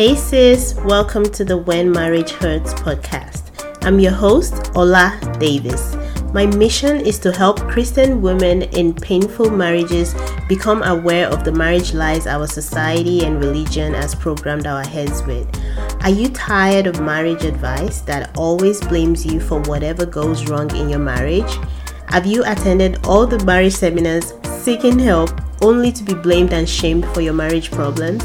[0.00, 3.50] Hey sis, welcome to the When Marriage Hurts podcast.
[3.84, 5.94] I'm your host, Ola Davis.
[6.32, 10.14] My mission is to help Christian women in painful marriages
[10.48, 15.46] become aware of the marriage lies our society and religion has programmed our heads with.
[16.02, 20.88] Are you tired of marriage advice that always blames you for whatever goes wrong in
[20.88, 21.58] your marriage?
[22.08, 24.32] Have you attended all the marriage seminars
[24.62, 28.24] seeking help only to be blamed and shamed for your marriage problems?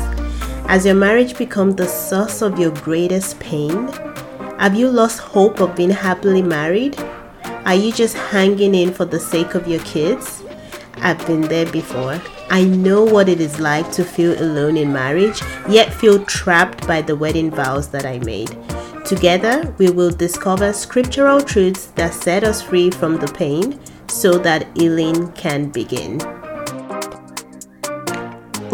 [0.67, 3.87] Has your marriage become the source of your greatest pain?
[4.57, 6.99] Have you lost hope of being happily married?
[7.65, 10.43] Are you just hanging in for the sake of your kids?
[10.97, 12.19] I've been there before.
[12.49, 17.03] I know what it is like to feel alone in marriage, yet feel trapped by
[17.03, 18.57] the wedding vows that I made.
[19.05, 24.75] Together, we will discover scriptural truths that set us free from the pain so that
[24.75, 26.19] healing can begin.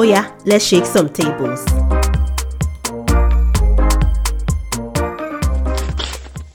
[0.02, 1.64] Oh, yeah, let's shake some tables.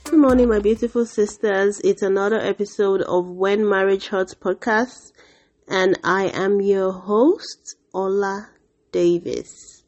[0.03, 1.79] Good morning, my beautiful sisters.
[1.79, 5.13] It's another episode of When Marriage Hurts podcast,
[5.65, 8.49] and I am your host, Ola
[8.91, 9.81] Davis.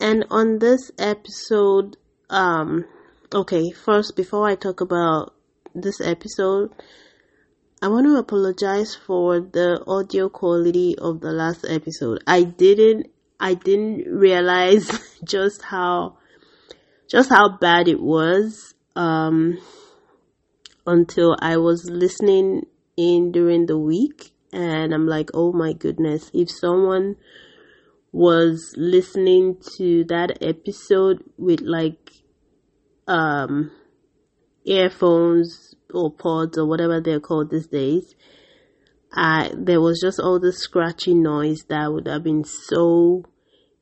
[0.00, 1.96] And on this episode,
[2.30, 2.84] um,
[3.32, 5.34] okay, first, before I talk about
[5.72, 6.72] this episode,
[7.82, 12.22] I want to apologize for the audio quality of the last episode.
[12.28, 14.88] I didn't I didn't realize
[15.24, 16.18] just how
[17.10, 19.58] just how bad it was um
[20.86, 22.66] until I was listening
[22.96, 27.16] in during the week and I'm like, "Oh my goodness, if someone
[28.12, 32.12] was listening to that episode with like
[33.08, 33.72] um
[34.64, 38.14] earphones or pods or whatever they're called these days,
[39.12, 43.24] I there was just all the scratchy noise that would have been so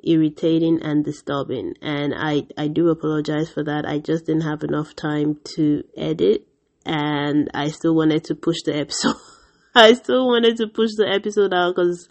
[0.03, 3.87] irritating and disturbing and I I do apologize for that.
[3.87, 6.47] I just didn't have enough time to edit
[6.85, 9.17] and I still wanted to push the episode.
[9.75, 12.09] I still wanted to push the episode out cuz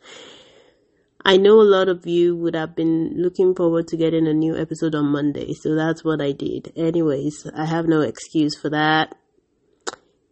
[1.25, 4.55] I know a lot of you would have been looking forward to getting a new
[4.55, 6.71] episode on Monday, so that's what I did.
[6.77, 9.15] Anyways, I have no excuse for that.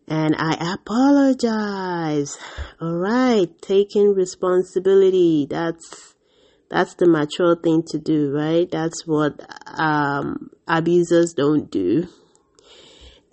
[0.07, 2.37] And I apologize.
[2.81, 5.47] Alright, taking responsibility.
[5.49, 6.15] That's,
[6.69, 8.71] that's the mature thing to do, right?
[8.71, 12.07] That's what, um, abusers don't do.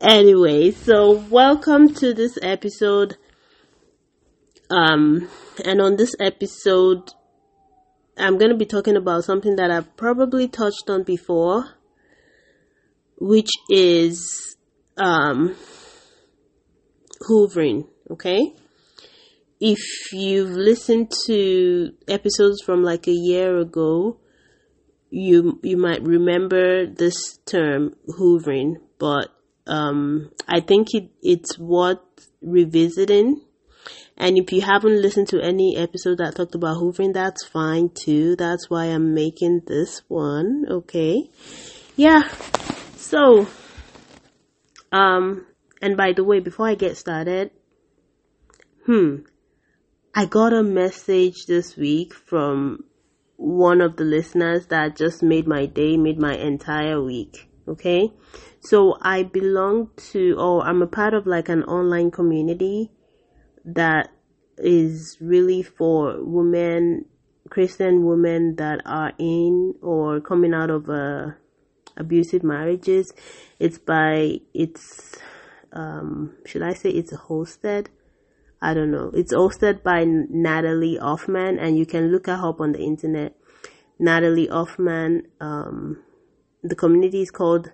[0.01, 3.19] Anyway, so welcome to this episode.
[4.69, 5.29] Um,
[5.65, 7.13] and on this episode,
[8.19, 11.67] I'm going to be talking about something that I've probably touched on before,
[13.17, 14.57] which is
[14.97, 15.55] um,
[17.29, 17.87] hoovering.
[18.11, 18.55] Okay,
[19.61, 24.19] if you've listened to episodes from like a year ago,
[25.11, 29.29] you you might remember this term hoovering, but
[29.67, 31.99] um, I think it it's worth
[32.43, 33.41] revisiting
[34.17, 38.37] and if you haven't listened to any episode that talked about hoovering, that's fine too.
[38.37, 40.65] That's why I'm making this one.
[40.71, 41.31] Okay.
[41.97, 42.29] Yeah.
[42.97, 43.49] So,
[44.93, 45.47] um,
[45.81, 47.51] and by the way, before I get started,
[48.87, 49.17] hmm,
[50.15, 52.85] I got a message this week from
[53.37, 57.51] one of the listeners that just made my day, made my entire week.
[57.67, 58.13] Okay.
[58.61, 62.91] So I belong to, or I'm a part of like an online community
[63.65, 64.11] that
[64.57, 67.07] is really for women,
[67.51, 71.33] Christian women that are in or coming out of uh,
[71.97, 73.13] abusive marriages.
[73.59, 75.17] It's by, it's,
[75.75, 77.89] um, should I say it's hosted?
[78.63, 79.11] I don't know.
[79.13, 83.35] It's hosted by Natalie Hoffman and you can look her up on the internet.
[83.99, 86.03] Natalie Hoffman, um,
[86.63, 87.73] the community is called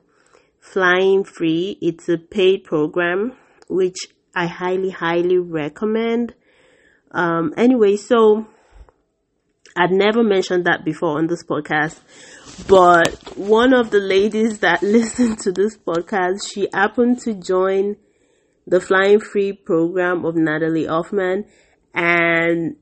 [0.58, 1.78] Flying Free.
[1.80, 3.36] It's a paid program,
[3.68, 3.98] which
[4.34, 6.34] I highly, highly recommend.
[7.12, 8.46] Um, anyway, so
[9.76, 12.00] I'd never mentioned that before on this podcast,
[12.66, 17.96] but one of the ladies that listened to this podcast, she happened to join
[18.66, 21.44] the Flying Free program of Natalie Hoffman
[21.94, 22.76] and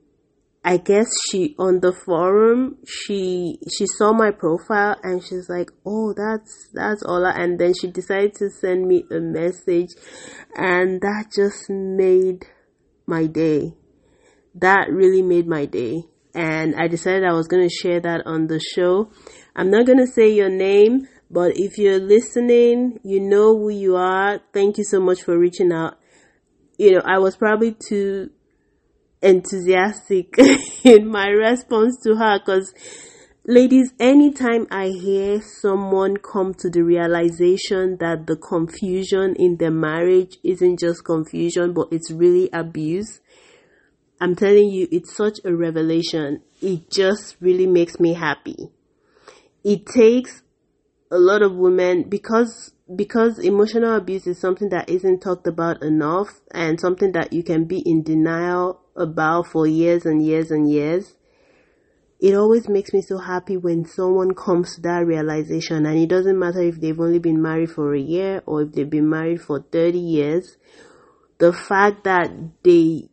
[0.64, 6.12] I guess she on the forum she she saw my profile and she's like, "Oh,
[6.12, 9.90] that's that's Ola," and then she decided to send me a message,
[10.56, 12.44] and that just made
[13.06, 13.76] my day.
[14.55, 18.60] That really made my day, and I decided I was gonna share that on the
[18.60, 19.10] show.
[19.56, 24.40] I'm not gonna say your name, but if you're listening, you know who you are.
[24.52, 25.98] Thank you so much for reaching out.
[26.78, 28.30] You know, I was probably too
[29.22, 30.36] enthusiastic
[30.84, 32.72] in my response to her because
[33.44, 40.38] ladies, anytime I hear someone come to the realization that the confusion in their marriage
[40.44, 43.20] isn't just confusion, but it's really abuse,
[44.20, 46.42] I'm telling you, it's such a revelation.
[46.60, 48.70] It just really makes me happy.
[49.62, 50.42] It takes
[51.10, 56.40] a lot of women because because emotional abuse is something that isn't talked about enough
[56.52, 61.14] and something that you can be in denial about for years and years and years
[62.20, 66.38] it always makes me so happy when someone comes to that realization and it doesn't
[66.38, 69.60] matter if they've only been married for a year or if they've been married for
[69.60, 70.56] 30 years
[71.38, 72.30] the fact that
[72.64, 73.08] they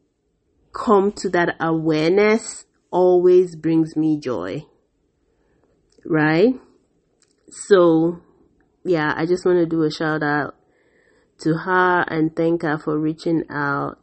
[0.76, 4.64] come to that awareness always brings me joy
[6.06, 6.54] right
[7.50, 8.20] so
[8.84, 10.56] yeah i just want to do a shout out
[11.40, 13.98] to her and thank her for reaching out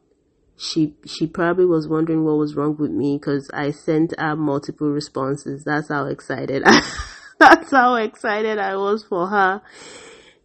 [0.57, 4.91] she she probably was wondering what was wrong with me because I sent her multiple
[4.91, 5.65] responses.
[5.65, 6.81] That's how excited I,
[7.39, 9.63] that's how excited I was for her.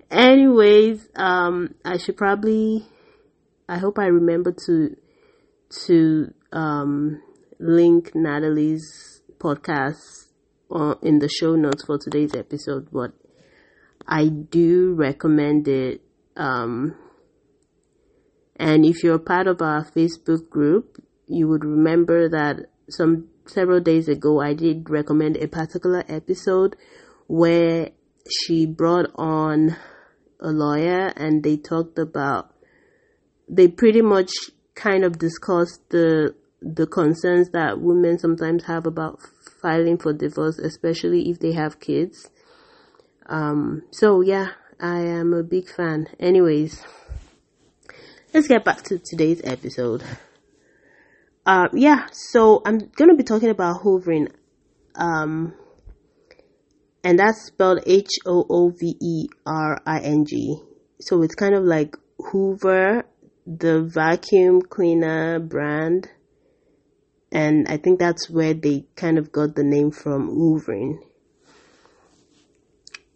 [0.10, 2.86] Anyways, um, I should probably
[3.70, 4.96] I hope I remember to
[5.86, 7.22] to um
[7.60, 10.28] link Natalie's podcast
[10.70, 13.14] on, in the show notes for today's episode, but
[14.08, 16.02] I do recommend it.
[16.36, 16.96] Um,
[18.56, 24.08] and if you're part of our Facebook group, you would remember that some several days
[24.08, 26.76] ago I did recommend a particular episode
[27.28, 27.92] where
[28.30, 29.76] she brought on
[30.40, 32.54] a lawyer and they talked about
[33.50, 34.32] they pretty much
[34.78, 39.20] kind of discussed the the concerns that women sometimes have about
[39.62, 42.30] filing for divorce, especially if they have kids.
[43.28, 46.08] Um, so yeah, I am a big fan.
[46.20, 46.84] Anyways,
[48.34, 50.04] let's get back to today's episode.
[51.46, 54.32] Uh, yeah, so I'm gonna be talking about hoovering,
[54.96, 55.54] um,
[57.04, 60.60] and that's spelled H O O V E R I N G.
[61.00, 61.96] So it's kind of like
[62.32, 63.06] Hoover,
[63.48, 66.10] the vacuum cleaner brand,
[67.32, 70.98] and I think that's where they kind of got the name from hoovering.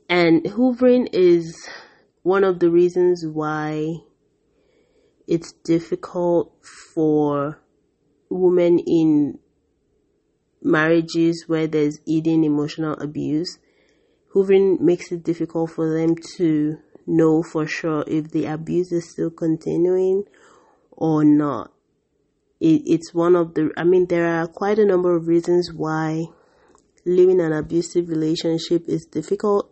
[0.10, 1.68] And hoovering is
[2.24, 3.98] one of the reasons why
[5.28, 6.54] it's difficult
[6.94, 7.60] for
[8.30, 9.39] women in
[10.62, 13.57] marriages where there's eating emotional abuse.
[14.34, 16.77] Hoovering makes it difficult for them to
[17.12, 20.24] know for sure if the abuse is still continuing
[20.92, 21.72] or not.
[22.60, 26.25] It, it's one of the, I mean, there are quite a number of reasons why
[27.06, 29.72] living an abusive relationship is difficult.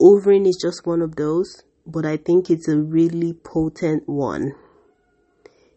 [0.00, 4.52] Hoovering is just one of those but I think it's a really potent one.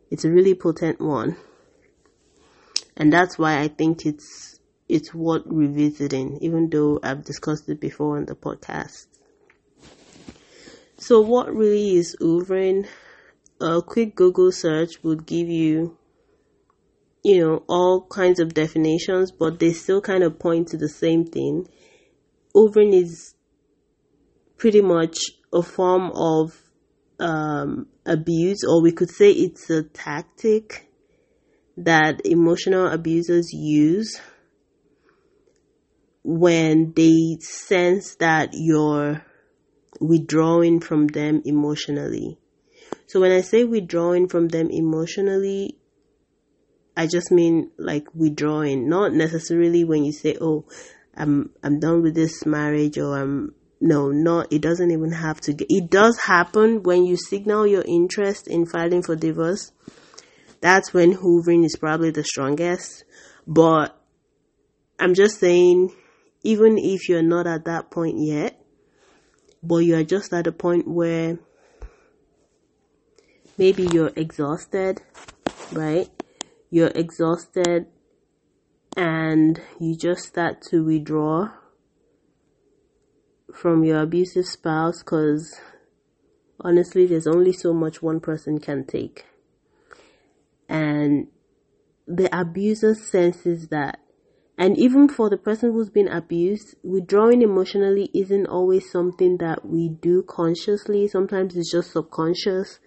[0.09, 1.37] It's a really potent one.
[2.97, 4.59] And that's why I think it's
[4.89, 9.07] it's worth revisiting, even though I've discussed it before on the podcast.
[11.01, 12.85] So what really is hoovering?
[13.59, 15.97] A quick Google search would give you
[17.23, 21.25] you know, all kinds of definitions, but they still kind of point to the same
[21.25, 21.67] thing.
[22.55, 23.33] Hoovering is
[24.57, 25.17] pretty much
[25.51, 26.55] a form of
[27.19, 30.87] um, abuse, or we could say it's a tactic
[31.77, 34.21] that emotional abusers use
[36.23, 39.25] when they sense that you're
[40.01, 42.37] withdrawing from them emotionally.
[43.07, 45.77] So when I say withdrawing from them emotionally,
[46.97, 50.65] I just mean like withdrawing, not necessarily when you say, "Oh,
[51.15, 55.53] I'm I'm done with this marriage," or "I'm no, not, it doesn't even have to
[55.53, 59.71] get, it does happen when you signal your interest in filing for divorce.
[60.61, 63.03] That's when hoovering is probably the strongest.
[63.47, 63.99] But
[64.99, 65.95] I'm just saying,
[66.43, 68.60] even if you're not at that point yet,
[69.63, 71.39] but you're just at a point where
[73.57, 75.01] maybe you're exhausted,
[75.71, 76.09] right?
[76.69, 77.87] You're exhausted
[78.97, 81.49] and you just start to withdraw
[83.53, 85.59] from your abusive spouse because
[86.59, 89.25] honestly, there's only so much one person can take.
[90.69, 91.27] And
[92.07, 93.99] the abuser senses that.
[94.57, 99.89] And even for the person who's been abused, withdrawing emotionally isn't always something that we
[99.89, 101.07] do consciously.
[101.07, 102.79] Sometimes it's just subconscious.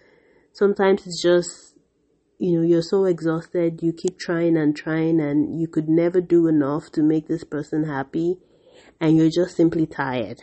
[0.53, 1.75] Sometimes it's just,
[2.39, 6.47] you know, you're so exhausted, you keep trying and trying, and you could never do
[6.47, 8.39] enough to make this person happy,
[9.01, 10.41] and you're just simply tired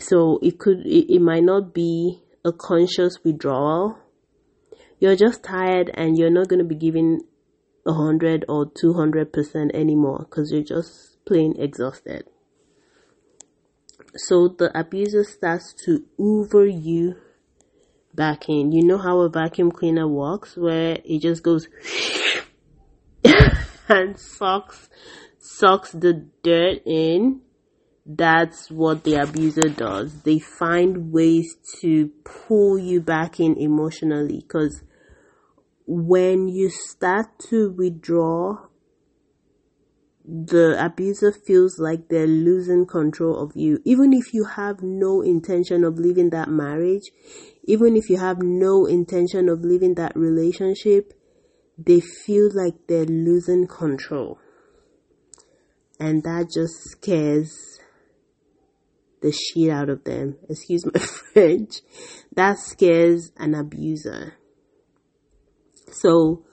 [0.00, 3.98] so it could it, it might not be a conscious withdrawal
[5.00, 7.20] you're just tired and you're not going to be giving
[7.88, 12.26] a hundred or two hundred percent anymore because you're just plain exhausted.
[14.14, 17.16] So the abuser starts to hoover you
[18.14, 18.72] back in.
[18.72, 21.68] You know how a vacuum cleaner works, where it just goes
[23.88, 24.88] and sucks
[25.38, 27.40] sucks the dirt in.
[28.04, 30.22] That's what the abuser does.
[30.22, 34.82] They find ways to pull you back in emotionally because
[35.90, 38.58] when you start to withdraw
[40.30, 43.80] the abuser feels like they're losing control of you.
[43.86, 47.04] Even if you have no intention of leaving that marriage,
[47.64, 51.14] even if you have no intention of leaving that relationship,
[51.78, 54.38] they feel like they're losing control.
[55.98, 57.80] And that just scares
[59.22, 60.36] the shit out of them.
[60.50, 61.00] Excuse my
[61.32, 61.80] French.
[62.34, 64.37] That scares an abuser.
[65.92, 66.44] So,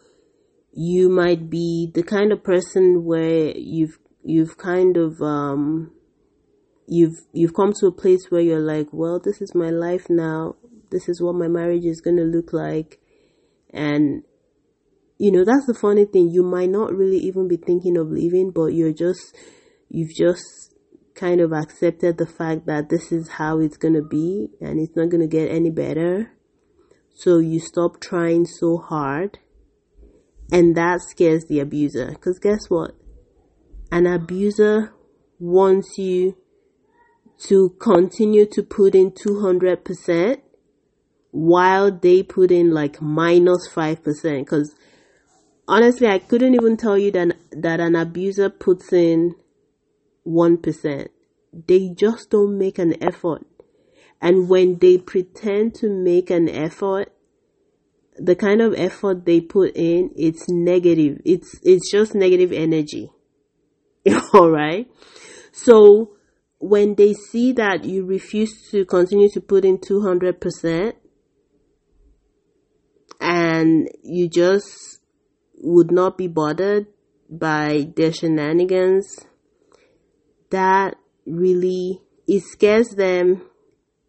[0.76, 5.92] you might be the kind of person where you've you've kind of um
[6.88, 10.56] you've you've come to a place where you're like, well, this is my life now.
[10.92, 13.00] This is what my marriage is going to look like.
[13.74, 14.24] And
[15.18, 16.30] you know, that's the funny thing.
[16.30, 19.36] You might not really even be thinking of leaving, but you're just
[19.90, 20.76] you've just
[21.16, 24.96] kind of accepted the fact that this is how it's going to be and it's
[24.98, 26.32] not going to get any better.
[27.16, 29.40] So you stop trying so hard
[30.52, 32.10] and that scares the abuser.
[32.10, 32.92] Because guess what?
[33.90, 34.94] An abuser
[35.40, 36.36] wants you
[37.48, 40.42] to continue to put in 200%
[41.32, 44.40] while they put in like minus 5%.
[44.40, 44.76] Because
[45.70, 49.36] honestly, I couldn't even tell you that, that an abuser puts in
[50.28, 51.08] 1%.
[51.68, 53.46] They just don't make an effort.
[54.26, 57.14] And when they pretend to make an effort,
[58.18, 61.22] the kind of effort they put in, it's negative.
[61.24, 63.12] It's, it's just negative energy.
[64.34, 64.90] All right.
[65.52, 66.14] So
[66.58, 70.94] when they see that you refuse to continue to put in 200%
[73.22, 75.02] and you just
[75.62, 76.88] would not be bothered
[77.30, 79.20] by their shenanigans,
[80.50, 80.96] that
[81.28, 83.44] really, it scares them,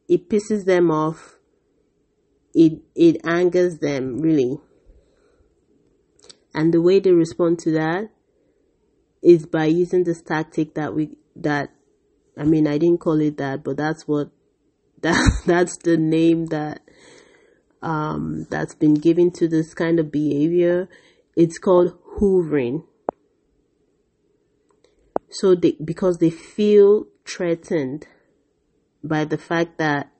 [0.08, 1.38] it pisses them off,
[2.54, 4.58] it it angers them really.
[6.54, 8.10] And the way they respond to that
[9.22, 11.70] is by using this tactic that we that
[12.38, 14.30] i mean i didn't call it that but that's what
[15.02, 16.80] that that's the name that
[17.82, 20.88] um that's been given to this kind of behavior.
[21.36, 22.84] It's called hoovering.
[25.28, 28.06] So they because they feel threatened
[29.08, 30.10] by the fact that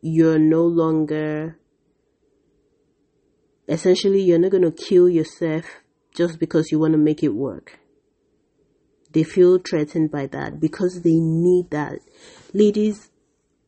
[0.00, 1.58] you're no longer
[3.68, 5.64] essentially you're not going to kill yourself
[6.14, 7.78] just because you want to make it work.
[9.12, 12.00] They feel threatened by that because they need that.
[12.52, 13.10] Ladies,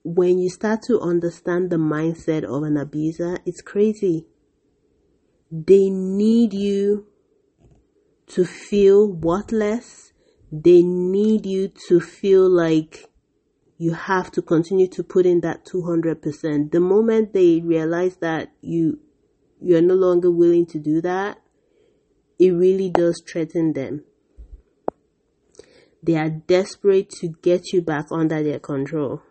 [0.03, 4.27] when you start to understand the mindset of an abuser, it's crazy.
[5.51, 7.07] They need you
[8.29, 10.13] to feel worthless.
[10.53, 13.10] They need you to feel like
[13.81, 16.71] you have to continue to put in that 200%.
[16.71, 18.99] The moment they realize that you,
[19.59, 21.39] you're no longer willing to do that,
[22.39, 24.05] it really does threaten them.
[26.03, 29.23] They are desperate to get you back under their control.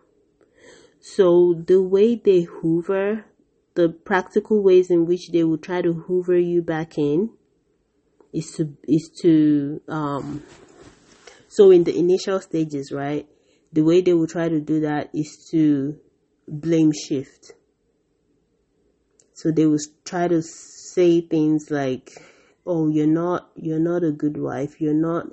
[0.98, 3.26] So the way they hoover,
[3.74, 7.30] the practical ways in which they will try to hoover you back in
[8.32, 10.42] is to, is to, um,
[11.46, 13.28] so in the initial stages, right?
[13.72, 15.98] The way they will try to do that is to
[16.48, 17.52] blame shift.
[19.34, 22.10] So they will try to say things like,
[22.66, 24.80] "Oh, you're not, you're not a good wife.
[24.80, 25.26] You're not,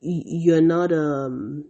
[0.00, 1.66] you're not um."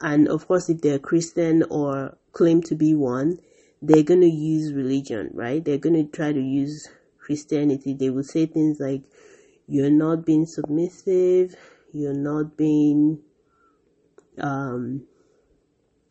[0.00, 3.38] And of course, if they're Christian or claim to be one,
[3.82, 5.64] they're gonna use religion, right?
[5.64, 7.94] They're gonna try to use Christianity.
[7.94, 9.02] They will say things like,
[9.66, 11.56] "You're not being submissive.
[11.92, 13.22] You're not being."
[14.38, 15.06] Um,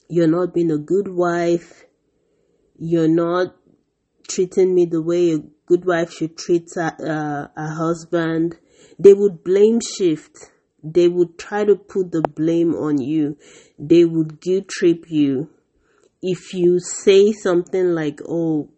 [0.08, 1.86] you're not being a good wife.
[2.78, 3.56] You're not
[4.28, 8.58] treating me the way a good wife should treat a, a husband.
[9.00, 10.52] They would blame shift.
[10.84, 13.38] They would try to put the blame on you.
[13.80, 15.50] They would guilt trip you.
[16.22, 18.70] If you say something like, oh,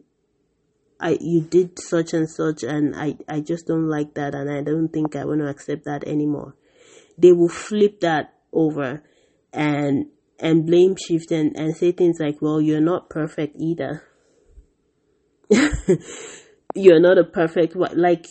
[1.00, 4.62] I, you did such and such and I, I just don't like that and I
[4.63, 6.55] don't think I want to accept that anymore.
[7.17, 9.03] They will flip that over
[9.53, 10.07] and
[10.39, 14.03] and blame shift and, and say things like, well, you're not perfect either.
[16.75, 17.98] you're not a perfect, what?
[17.98, 18.25] like,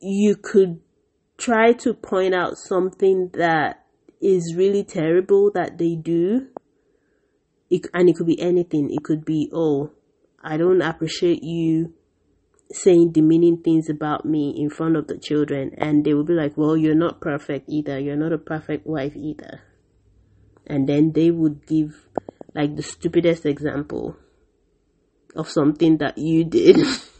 [0.00, 0.80] you could
[1.36, 3.84] try to point out something that
[4.20, 6.48] is really terrible that they do,
[7.70, 8.90] it, and it could be anything.
[8.90, 9.92] It could be, oh,
[10.42, 11.94] I don't appreciate you
[12.70, 16.56] saying demeaning things about me in front of the children, and they will be like,
[16.56, 17.98] well, you're not perfect either.
[17.98, 19.62] You're not a perfect wife either.
[20.68, 22.06] And then they would give
[22.54, 24.16] like the stupidest example
[25.34, 26.76] of something that you did.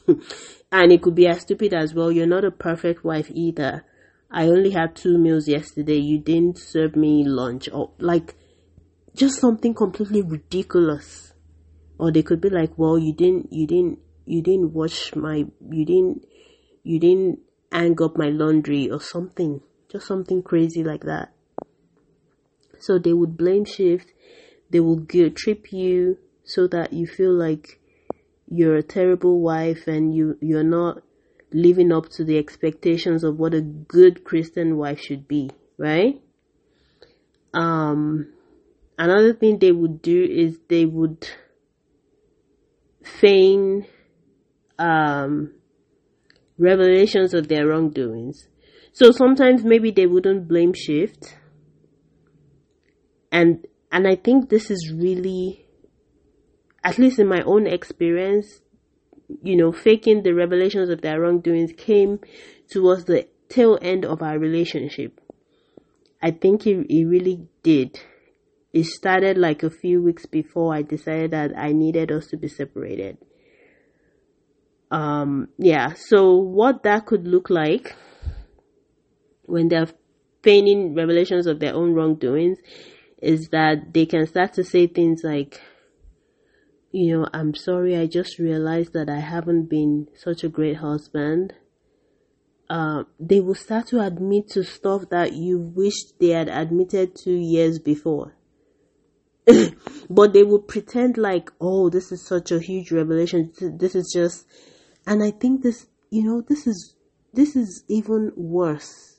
[0.73, 2.12] and it could be as stupid as well.
[2.12, 3.85] You're not a perfect wife either.
[4.31, 5.97] I only had two meals yesterday.
[5.99, 8.35] You didn't serve me lunch or like
[9.14, 11.33] just something completely ridiculous.
[11.99, 15.85] Or they could be like, well, you didn't, you didn't, you didn't wash my, you
[15.85, 16.26] didn't,
[16.85, 17.40] you didn't
[17.73, 19.61] hang up my laundry or something.
[19.90, 21.33] Just something crazy like that.
[22.78, 24.12] So they would blame shift.
[24.70, 27.80] They will guilt trip you so that you feel like
[28.49, 31.02] you're a terrible wife and you, you're not
[31.52, 36.20] living up to the expectations of what a good Christian wife should be, right?
[37.54, 38.32] Um,
[38.99, 41.28] another thing they would do is they would
[43.02, 43.87] feign
[44.78, 45.52] um,
[46.58, 48.49] revelations of their wrongdoings.
[48.92, 51.37] So sometimes maybe they wouldn't blame shift.
[53.30, 55.66] And and I think this is really
[56.85, 58.61] at least in my own experience,
[59.42, 62.20] you know, faking the revelations of their wrongdoings came
[62.70, 65.20] towards the tail end of our relationship.
[66.23, 68.00] I think it, it really did.
[68.73, 72.49] It started like a few weeks before I decided that I needed us to be
[72.49, 73.18] separated.
[74.90, 77.97] Um, yeah, so what that could look like
[79.42, 79.88] when they're
[80.42, 82.58] feigning revelations of their own wrongdoings
[83.20, 85.60] is that they can start to say things like,
[86.92, 91.54] you know, I'm sorry, I just realized that I haven't been such a great husband.
[92.70, 97.34] Uh, they will start to admit to stuff that you wished they had admitted two
[97.34, 98.34] years before.
[100.10, 103.52] but they will pretend like, oh, this is such a huge revelation.
[103.60, 104.47] This is just,
[105.06, 106.95] and I think this, you know, this is,
[107.32, 109.16] this is even worse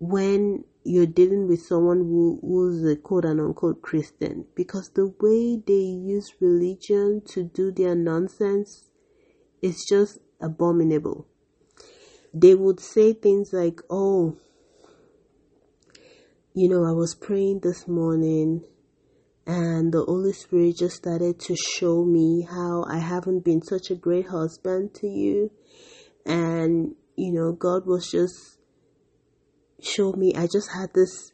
[0.00, 5.60] when you're dealing with someone who who's a quote and unquote Christian because the way
[5.66, 8.90] they use religion to do their nonsense
[9.60, 11.26] is just abominable.
[12.32, 14.36] They would say things like, "Oh,
[16.54, 18.64] you know, I was praying this morning."
[19.46, 23.94] And the Holy Spirit just started to show me how I haven't been such a
[23.94, 25.50] great husband to you.
[26.26, 28.57] And, you know, God was just
[29.82, 31.32] showed me, I just had this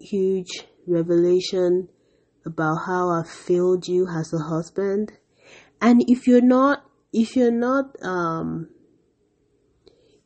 [0.00, 1.88] huge revelation
[2.44, 5.12] about how I failed you as a husband.
[5.80, 8.68] And if you're not, if you're not, um,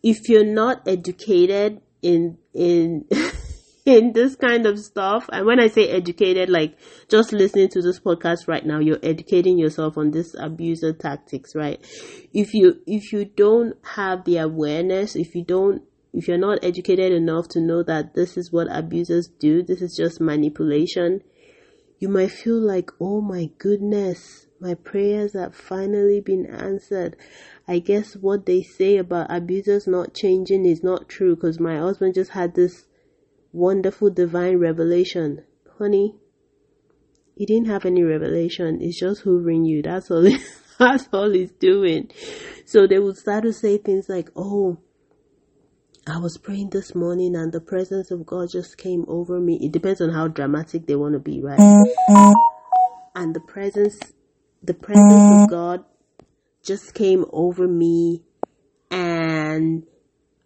[0.02, 3.06] if you're not educated in, in,
[3.86, 8.00] in this kind of stuff, and when I say educated, like just listening to this
[8.00, 11.80] podcast right now, you're educating yourself on this abuser tactics, right?
[12.32, 15.82] If you, if you don't have the awareness, if you don't
[16.14, 19.96] if you're not educated enough to know that this is what abusers do, this is
[19.96, 21.22] just manipulation,
[21.98, 27.16] you might feel like, oh my goodness, my prayers have finally been answered.
[27.66, 32.14] I guess what they say about abusers not changing is not true because my husband
[32.14, 32.86] just had this
[33.52, 35.44] wonderful divine revelation.
[35.78, 36.14] Honey,
[37.34, 38.78] he didn't have any revelation.
[38.80, 39.82] It's just hoovering you.
[39.82, 40.22] That's all.
[40.78, 42.10] that's all he's doing.
[42.66, 44.78] So they would start to say things like, oh,
[46.06, 49.58] I was praying this morning and the presence of God just came over me.
[49.62, 51.58] It depends on how dramatic they want to be, right?
[53.14, 53.98] And the presence,
[54.62, 55.84] the presence of God
[56.62, 58.22] just came over me
[58.90, 59.84] and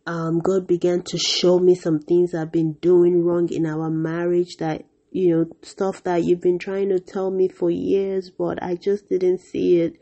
[0.07, 4.59] um, God began to show me some things I've been doing wrong in our marriage
[4.59, 8.77] that, you know, stuff that you've been trying to tell me for years, but I
[8.77, 9.97] just didn't see it.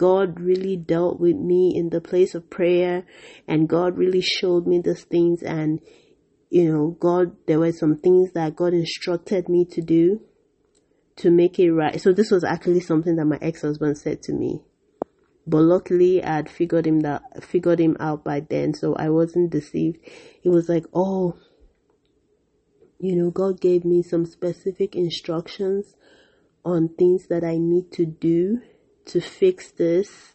[0.00, 3.04] God really dealt with me in the place of prayer
[3.46, 5.78] and God really showed me these things and
[6.48, 10.22] you know, God, there were some things that God instructed me to do
[11.16, 12.00] to make it right.
[12.00, 14.62] So this was actually something that my ex-husband said to me.
[15.46, 18.72] But luckily I had figured him that, figured him out by then.
[18.72, 19.98] So I wasn't deceived.
[20.40, 21.36] He was like, Oh,
[22.98, 25.94] you know, God gave me some specific instructions
[26.64, 28.62] on things that I need to do
[29.06, 30.34] to fix this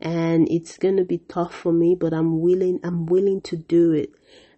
[0.00, 3.92] and it's going to be tough for me but I'm willing I'm willing to do
[3.92, 4.10] it.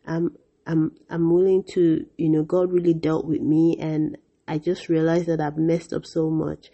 [0.07, 4.89] I'm I'm I'm willing to you know God really dealt with me and I just
[4.89, 6.71] realized that I've messed up so much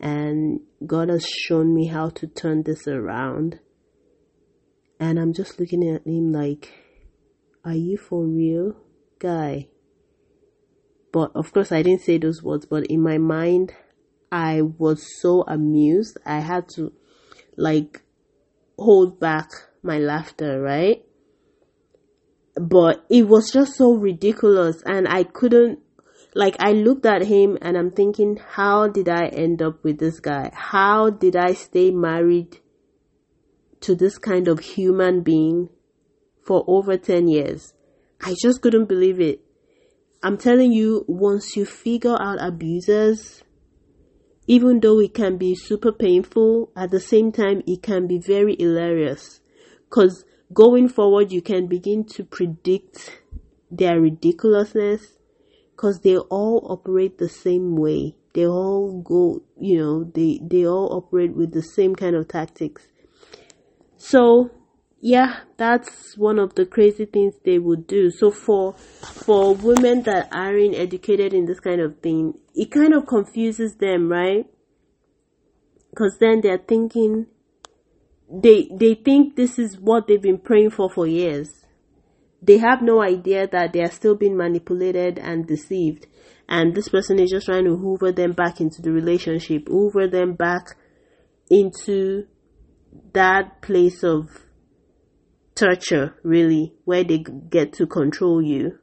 [0.00, 3.58] and God has shown me how to turn this around.
[5.00, 6.72] And I'm just looking at him like
[7.64, 8.76] are you for real
[9.18, 9.68] guy?
[11.12, 13.74] But of course, I didn't say those words, but in my mind,
[14.30, 16.18] I was so amused.
[16.24, 16.92] I had to
[17.56, 18.02] like
[18.78, 19.50] hold back
[19.82, 21.04] my laughter, right?
[22.54, 25.80] But it was just so ridiculous and I couldn't
[26.34, 30.20] like I looked at him and I'm thinking, how did I end up with this
[30.20, 30.50] guy?
[30.54, 32.58] How did I stay married
[33.80, 35.70] to this kind of human being
[36.44, 37.74] for over 10 years?
[38.20, 39.40] I just couldn't believe it.
[40.22, 43.42] I'm telling you, once you figure out abusers,
[44.48, 48.56] even though it can be super painful, at the same time, it can be very
[48.58, 49.40] hilarious.
[49.88, 53.20] Because going forward, you can begin to predict
[53.70, 55.18] their ridiculousness
[55.72, 58.16] because they all operate the same way.
[58.32, 62.88] They all go, you know, they, they all operate with the same kind of tactics.
[63.98, 64.50] So,
[65.00, 68.10] yeah, that's one of the crazy things they would do.
[68.10, 73.06] So for, for women that aren't educated in this kind of thing, it kind of
[73.06, 74.44] confuses them, right?
[75.96, 77.26] Cause then they're thinking,
[78.30, 81.58] they, they think this is what they've been praying for for years
[82.40, 86.06] they have no idea that they are still being manipulated and deceived.
[86.48, 90.34] And this person is just trying to hoover them back into the relationship, hoover them
[90.34, 90.76] back
[91.50, 92.26] into
[93.12, 94.28] that place of
[95.54, 98.78] torture, really, where they get to control you.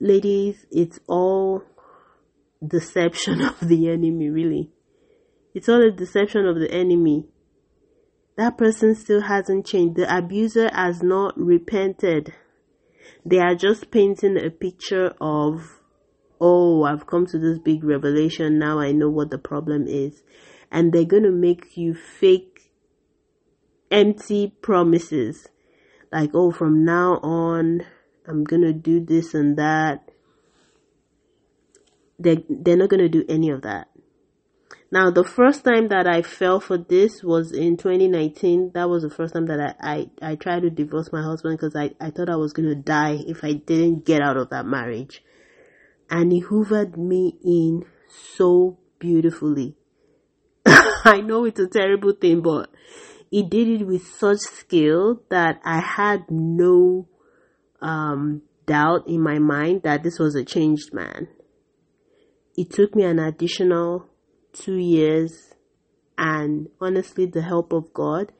[0.00, 1.62] Ladies, it's all
[2.66, 4.70] deception of the enemy, really.
[5.54, 7.26] It's all a deception of the enemy
[8.38, 9.96] that person still hasn't changed.
[9.96, 12.34] The abuser has not repented.
[13.26, 15.80] They are just painting a picture of,
[16.40, 18.56] oh, I've come to this big revelation.
[18.56, 20.22] Now I know what the problem is.
[20.70, 22.70] And they're going to make you fake
[23.90, 25.48] empty promises.
[26.12, 27.86] Like, oh, from now on,
[28.28, 30.10] I'm to do this and that.
[32.18, 33.88] They're, they're not to do any of that.
[34.90, 38.72] Now, the first time that I fell for this was in 2019.
[38.72, 41.76] That was the first time that I, I, I tried to divorce my husband because
[41.76, 44.64] I, I thought I was going to die if I didn't get out of that
[44.64, 45.22] marriage.
[46.10, 49.76] And he hoovered me in so beautifully.
[50.66, 52.70] I know it's a terrible thing, but
[53.30, 57.08] he did it with such skill that I had no
[57.80, 61.28] um, doubt in my mind that this was a changed man.
[62.56, 64.06] It took me an additional
[64.52, 65.54] two years
[66.16, 68.32] and honestly the help of God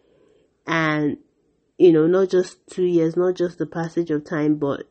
[0.66, 1.18] and
[1.78, 4.84] you know not just two years not just the passage of time but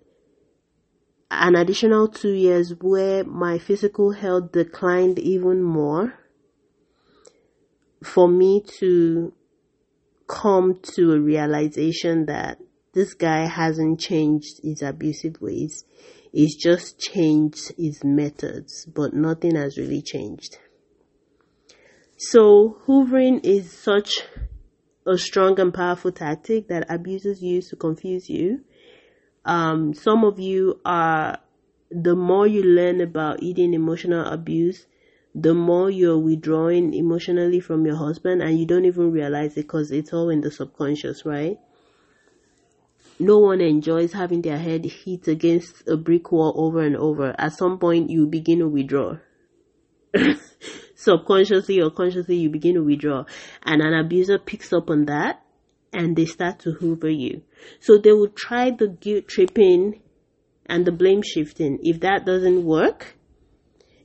[1.29, 6.13] an additional two years where my physical health declined even more
[8.03, 9.33] for me to
[10.27, 12.59] come to a realization that
[12.97, 15.85] this guy hasn't changed his abusive ways.
[16.31, 20.57] He's just changed his methods, but nothing has really changed.
[22.17, 24.23] So hoovering is such
[25.05, 28.61] a strong and powerful tactic that abusers use to confuse you.
[29.45, 31.37] Um, some of you are,
[31.91, 34.87] the more you learn about eating emotional abuse,
[35.35, 39.91] the more you're withdrawing emotionally from your husband and you don't even realize it because
[39.91, 41.59] it's all in the subconscious, right?
[43.19, 47.35] No one enjoys having their head hit against a brick wall over and over.
[47.37, 49.17] At some point, you begin to withdraw.
[50.97, 53.23] subconsciously or consciously you begin to withdraw
[53.63, 55.41] and an abuser picks up on that
[55.93, 57.41] and they start to hoover you.
[57.79, 60.01] So they will try the guilt tripping
[60.65, 61.79] and the blame shifting.
[61.81, 63.15] If that doesn't work,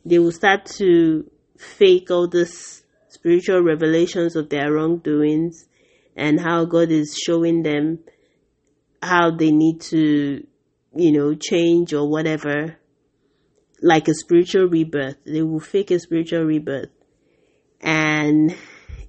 [0.05, 5.66] they will start to fake all this spiritual revelations of their wrongdoings
[6.14, 7.98] and how God is showing them
[9.03, 10.47] how they need to,
[10.95, 12.79] you know, change or whatever
[13.83, 15.17] like a spiritual rebirth.
[15.27, 16.91] They will fake a spiritual rebirth.
[17.81, 18.57] And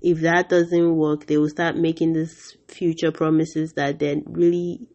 [0.01, 4.87] if that doesn't work, they will start making these future promises that then really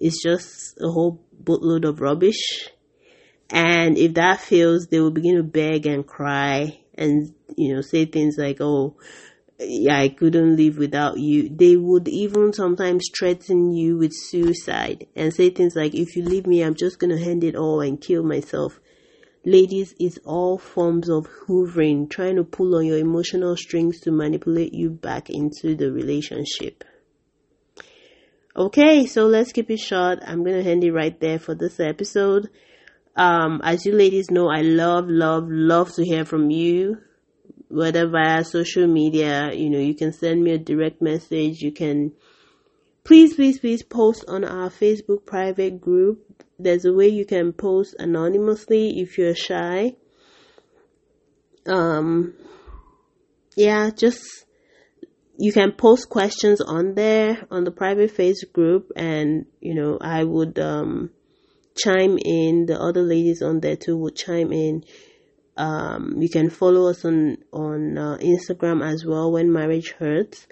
[0.00, 2.70] is just a whole boatload of rubbish.
[3.50, 8.06] And if that fails, they will begin to beg and cry and, you know, say
[8.06, 8.96] things like, oh,
[9.60, 11.48] I couldn't live without you.
[11.48, 16.46] They would even sometimes threaten you with suicide and say things like, if you leave
[16.46, 18.80] me, I'm just going to hand it all and kill myself.
[19.44, 24.72] Ladies, it's all forms of hoovering, trying to pull on your emotional strings to manipulate
[24.72, 26.82] you back into the relationship.
[28.56, 30.20] Okay, so let's keep it short.
[30.24, 32.48] I'm gonna end it right there for this episode.
[33.16, 36.98] Um, as you ladies know, I love, love, love to hear from you,
[37.68, 39.52] whether via social media.
[39.52, 41.60] You know, you can send me a direct message.
[41.60, 42.12] You can,
[43.04, 46.24] please, please, please post on our Facebook private group
[46.58, 49.96] there's a way you can post anonymously if you're shy.
[51.66, 52.34] Um,
[53.56, 54.22] yeah, just
[55.36, 60.24] you can post questions on there on the private Facebook group, and you know I
[60.24, 61.10] would um
[61.76, 62.66] chime in.
[62.66, 64.84] The other ladies on there too would chime in.
[65.56, 69.30] Um, you can follow us on on uh, Instagram as well.
[69.32, 70.46] When marriage hurts,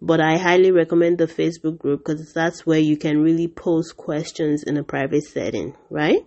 [0.00, 4.62] but I highly recommend the Facebook group because that's where you can really post questions
[4.62, 6.24] in a private setting, right?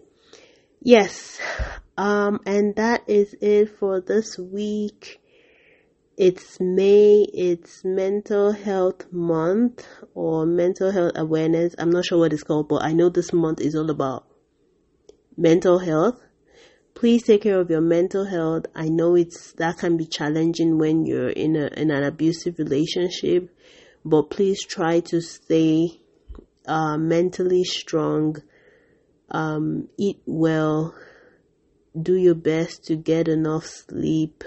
[0.82, 1.40] Yes.
[1.98, 5.20] Um, and that is it for this week.
[6.18, 11.74] It's May, it's mental health month or mental health awareness.
[11.78, 14.28] I'm not sure what it's called, but I know this month is all about
[15.38, 16.22] mental health.
[16.94, 18.66] Please take care of your mental health.
[18.76, 23.50] I know it's that can be challenging when you're in a in an abusive relationship,
[24.06, 26.00] but please try to stay
[26.68, 28.38] uh, mentally strong.
[29.30, 30.94] Um, eat well.
[32.00, 34.44] Do your best to get enough sleep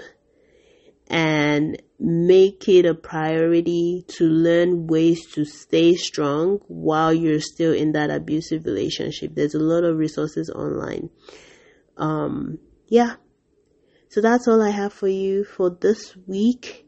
[1.07, 7.91] and make it a priority to learn ways to stay strong while you're still in
[7.93, 9.35] that abusive relationship.
[9.35, 11.09] There's a lot of resources online.
[11.97, 13.15] Um, yeah.
[14.09, 16.85] So that's all I have for you for this week.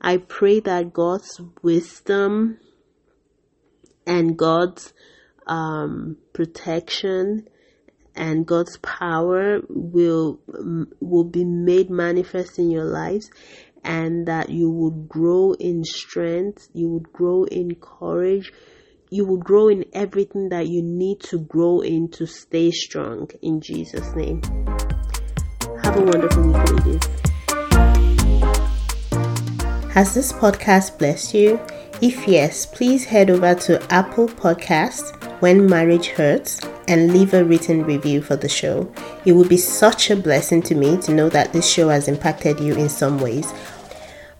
[0.00, 2.58] I pray that God's wisdom
[4.06, 4.92] and God's
[5.46, 7.48] um, protection
[8.14, 10.40] and God's power will
[11.00, 13.30] will be made manifest in your lives
[13.84, 18.52] and that you would grow in strength, you would grow in courage,
[19.10, 23.60] you will grow in everything that you need to grow in to stay strong in
[23.60, 24.42] Jesus name.
[25.82, 27.04] Have a wonderful week ladies.
[29.92, 31.60] Has this podcast blessed you?
[32.00, 37.82] If yes, please head over to Apple Podcast when marriage hurts and leave a written
[37.82, 38.92] review for the show.
[39.24, 42.60] It would be such a blessing to me to know that this show has impacted
[42.60, 43.52] you in some ways.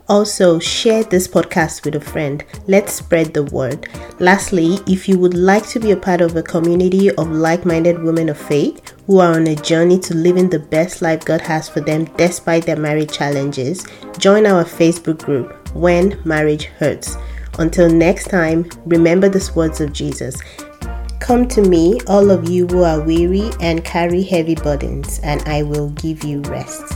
[0.09, 2.43] Also, share this podcast with a friend.
[2.67, 3.89] Let's spread the word.
[4.21, 8.03] Lastly, if you would like to be a part of a community of like minded
[8.03, 11.69] women of faith who are on a journey to living the best life God has
[11.69, 17.19] for them despite their marriage challenges, join our Facebook group, When Marriage Hurts.
[17.59, 20.41] Until next time, remember these words of Jesus
[21.21, 25.65] Come to me, all of you who are weary and carry heavy burdens, and I
[25.65, 26.95] will give you rest.